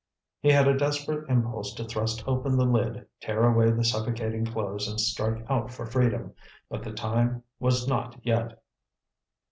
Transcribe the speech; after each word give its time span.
He 0.39 0.49
had 0.49 0.67
a 0.67 0.75
desperate 0.75 1.29
impulse 1.29 1.75
to 1.75 1.83
thrust 1.83 2.23
open 2.27 2.57
the 2.57 2.65
lid, 2.65 3.05
tear 3.19 3.43
away 3.43 3.69
the 3.69 3.83
suffocating 3.83 4.47
clothes 4.47 4.87
and 4.87 4.99
strike 4.99 5.45
out 5.47 5.71
for 5.71 5.85
freedom. 5.85 6.33
But 6.71 6.81
the 6.81 6.91
time 6.91 7.43
was 7.59 7.87
not 7.87 8.17
yet. 8.23 8.59